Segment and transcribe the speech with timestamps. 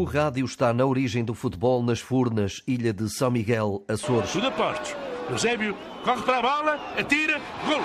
[0.00, 4.32] O rádio está na origem do futebol nas Furnas, ilha de São Miguel, Açores.
[4.32, 4.96] Tudo a postos.
[5.28, 7.82] Eusébio corre para a bola, atira, gol!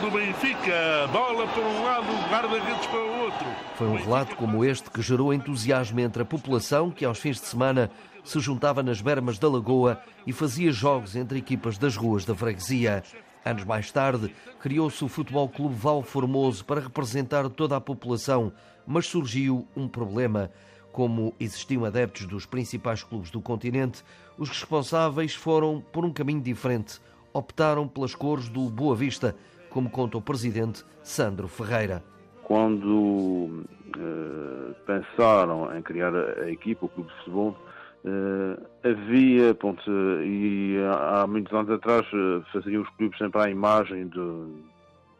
[0.00, 1.08] do Benfica!
[1.10, 3.46] Bola para um lado, guarda-redes para o outro.
[3.74, 7.46] Foi um relato como este que gerou entusiasmo entre a população que aos fins de
[7.46, 7.90] semana
[8.22, 13.02] se juntava nas bermas da lagoa e fazia jogos entre equipas das ruas da freguesia.
[13.48, 14.30] Anos mais tarde,
[14.60, 18.52] criou-se o Futebol Clube Val Formoso para representar toda a população,
[18.86, 20.50] mas surgiu um problema.
[20.92, 24.04] Como existiam adeptos dos principais clubes do continente,
[24.36, 27.00] os responsáveis foram por um caminho diferente.
[27.32, 29.34] Optaram pelas cores do Boa Vista,
[29.70, 32.04] como conta o presidente Sandro Ferreira.
[32.42, 33.64] Quando
[33.96, 37.56] uh, pensaram em criar a equipa, o clube de futebol,
[38.04, 39.90] Uh, havia, ponto,
[40.22, 44.46] e há, há, muitos anos atrás uh, faziam os clubes sempre à imagem de,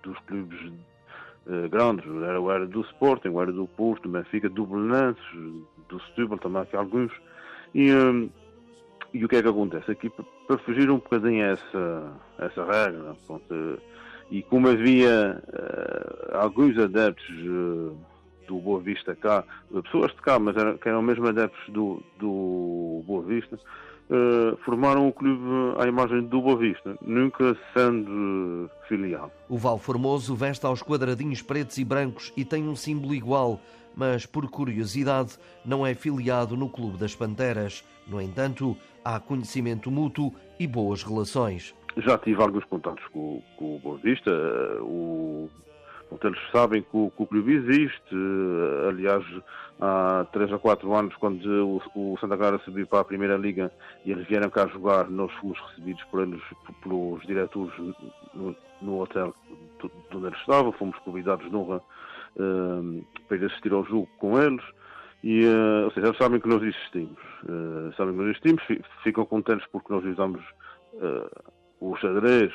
[0.04, 0.58] dos clubes
[1.46, 5.22] uh, grandes, era, era do Sporting, era do Porto, do Benfica, do Belenenses,
[5.88, 7.12] do Setúbal, também aqui alguns,
[7.74, 7.88] e,
[9.12, 9.90] e o que é que acontece?
[9.90, 10.10] Aqui,
[10.46, 13.82] para fugir um bocadinho a essa, essa regra, ponto,
[14.30, 15.42] e como havia
[16.32, 17.26] alguns adeptos
[18.48, 19.44] do Boa Vista cá,
[19.84, 25.06] pessoas de cá, mas eram, que eram mesmo adeptos do, do Boa Vista, uh, formaram
[25.06, 25.44] o clube
[25.78, 29.30] à imagem do Boa Vista, nunca sendo filial.
[29.48, 33.60] O Val Formoso veste aos quadradinhos pretos e brancos e tem um símbolo igual,
[33.94, 37.84] mas por curiosidade não é filiado no Clube das Panteras.
[38.06, 41.74] No entanto, há conhecimento mútuo e boas relações.
[41.98, 44.30] Já tive alguns contatos com, com o Boa Vista.
[44.80, 45.17] O Portanto,
[46.26, 48.14] eles sabem que o, que o clube existe.
[48.88, 49.24] Aliás,
[49.80, 53.72] há 3 ou 4 anos, quando o, Santa Clara subiu para a Primeira Liga
[54.04, 56.42] e eles vieram cá jogar, nós fomos recebidos por eles,
[56.82, 57.72] pelos diretores
[58.34, 59.34] no, no hotel
[60.14, 60.72] onde eles estavam.
[60.72, 61.82] Fomos convidados de honra
[62.36, 64.64] uh, para ir assistir ao jogo com eles.
[65.22, 67.18] E, uh, ou seja, eles sabem que nós existimos.
[67.44, 68.62] Uh, sabem que nós existimos,
[69.02, 70.42] ficam contentes porque nós usamos
[71.80, 72.52] os xadrez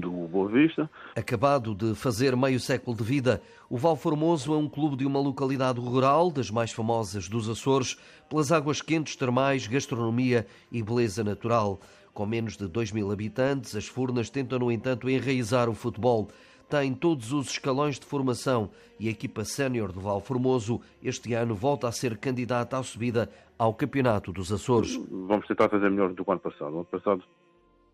[0.00, 0.90] do Boa Vista.
[1.14, 5.20] Acabado de fazer meio século de vida, o Val Formoso é um clube de uma
[5.20, 7.96] localidade rural, das mais famosas dos Açores,
[8.28, 11.80] pelas águas quentes termais, gastronomia e beleza natural.
[12.12, 16.28] Com menos de 2 mil habitantes, as Furnas tentam, no entanto, enraizar o futebol.
[16.68, 21.54] Tem todos os escalões de formação e a equipa sénior do Val Formoso este ano
[21.54, 23.28] volta a ser candidata à subida
[23.58, 24.96] ao Campeonato dos Açores.
[25.10, 26.72] Vamos tentar fazer melhor do que o ano passado.
[26.72, 27.22] O ano passado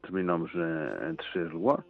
[0.07, 1.85] terminamos em, em terceiro lugar.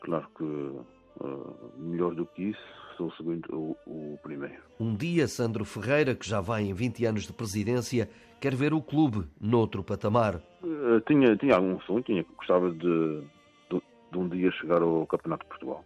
[0.00, 2.60] Claro que uh, melhor do que isso,
[2.96, 4.62] sou o segundo, o, o, primeiro.
[4.78, 8.08] Um dia, Sandro Ferreira, que já vai em 20 anos de presidência,
[8.40, 10.36] quer ver o clube noutro patamar.
[10.62, 13.22] Uh, tinha, tinha algum sonho, tinha, gostava de,
[13.70, 13.82] de,
[14.12, 15.84] de, um dia chegar ao Campeonato de Portugal.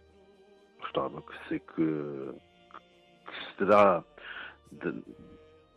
[0.79, 2.29] Gostava que sei que,
[3.25, 4.03] que terá.
[4.71, 4.93] De,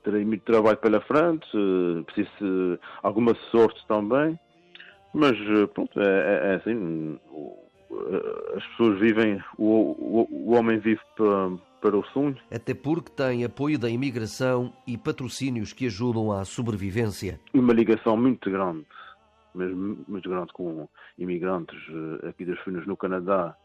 [0.05, 4.39] terei muito trabalho pela frente, uh, preciso alguma sorte também
[5.13, 7.19] mas eh, pronto, é, é, é assim.
[7.91, 12.37] Eh, as pessoas vivem, o, o, o homem vive para, para o sonho.
[12.51, 17.41] Até porque tem apoio da imigração e patrocínios que ajudam à sobrevivência.
[17.55, 18.87] Uma ligação muito grande,
[19.55, 21.79] mesmo muito grande com imigrantes
[22.23, 23.57] eh, aqui das Finas no Canadá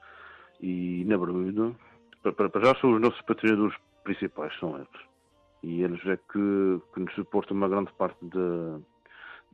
[0.62, 1.76] e na Bermuda.
[2.22, 5.14] Para, para já são os nossos patrocinadores principais, são eles.
[5.62, 8.80] E eles é que, que nos suportam uma grande parte da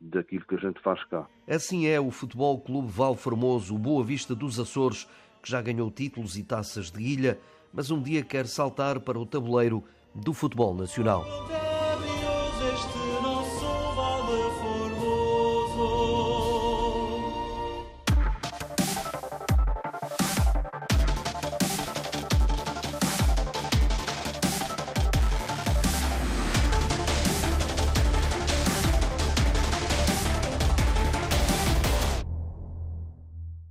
[0.00, 1.26] daquilo que a gente faz cá.
[1.46, 5.06] Assim é o Futebol Clube Val Formoso, Boa Vista dos Açores,
[5.42, 7.38] que já ganhou títulos e taças de ilha,
[7.72, 9.84] mas um dia quer saltar para o tabuleiro
[10.14, 11.24] do futebol nacional.